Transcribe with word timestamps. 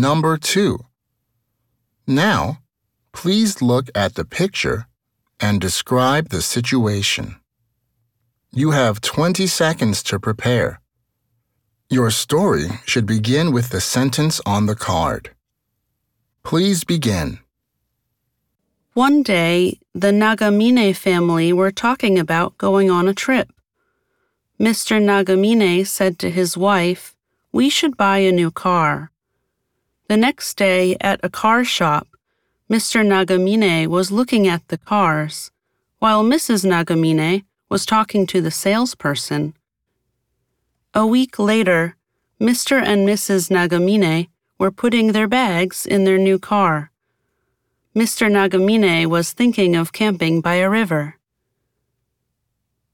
number 0.00 0.36
two. 0.38 0.78
Now, 2.06 2.58
please 3.12 3.60
look 3.60 3.90
at 3.94 4.14
the 4.14 4.24
picture 4.24 4.86
and 5.38 5.60
describe 5.60 6.28
the 6.28 6.42
situation. 6.42 7.36
You 8.52 8.72
have 8.72 9.00
20 9.00 9.46
seconds 9.46 10.02
to 10.04 10.18
prepare. 10.18 10.80
Your 11.88 12.10
story 12.10 12.68
should 12.84 13.06
begin 13.06 13.52
with 13.52 13.70
the 13.70 13.80
sentence 13.80 14.40
on 14.46 14.66
the 14.66 14.74
card. 14.74 15.30
Please 16.42 16.84
begin. 16.84 17.38
One 18.94 19.22
day, 19.22 19.78
the 19.94 20.10
Nagamine 20.10 20.96
family 20.96 21.52
were 21.52 21.70
talking 21.70 22.18
about 22.18 22.58
going 22.58 22.90
on 22.90 23.06
a 23.06 23.14
trip. 23.14 23.52
Mr. 24.58 25.00
Nagamine 25.00 25.86
said 25.86 26.18
to 26.18 26.30
his 26.30 26.56
wife, 26.56 27.14
We 27.52 27.70
should 27.70 27.96
buy 27.96 28.18
a 28.18 28.32
new 28.32 28.50
car. 28.50 29.10
The 30.10 30.16
next 30.16 30.56
day 30.56 30.96
at 31.00 31.20
a 31.22 31.30
car 31.30 31.62
shop, 31.62 32.08
Mr. 32.68 33.06
Nagamine 33.06 33.86
was 33.86 34.10
looking 34.10 34.48
at 34.48 34.66
the 34.66 34.76
cars, 34.76 35.52
while 36.00 36.24
Mrs. 36.24 36.64
Nagamine 36.66 37.44
was 37.68 37.86
talking 37.86 38.26
to 38.26 38.40
the 38.40 38.50
salesperson. 38.50 39.54
A 40.94 41.06
week 41.06 41.38
later, 41.38 41.94
Mr. 42.40 42.82
and 42.82 43.06
Mrs. 43.08 43.52
Nagamine 43.52 44.26
were 44.58 44.72
putting 44.72 45.12
their 45.12 45.28
bags 45.28 45.86
in 45.86 46.02
their 46.02 46.18
new 46.18 46.40
car. 46.40 46.90
Mr. 47.94 48.28
Nagamine 48.28 49.06
was 49.06 49.30
thinking 49.32 49.76
of 49.76 49.92
camping 49.92 50.40
by 50.40 50.56
a 50.56 50.68
river. 50.68 51.19